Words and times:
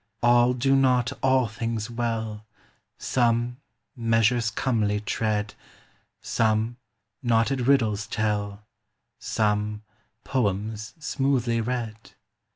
All 0.23 0.53
do 0.55 0.75
not 0.75 1.13
all 1.21 1.47
things 1.47 1.91
well: 1.91 2.43
Some, 2.97 3.57
measures 3.95 4.49
comely 4.49 4.99
tread, 4.99 5.53
Some, 6.21 6.77
knotted 7.21 7.67
riddles 7.67 8.07
tell, 8.07 8.63
Some, 9.19 9.83
poems 10.23 10.95
smoothly 10.97 11.61
read. 11.61 12.13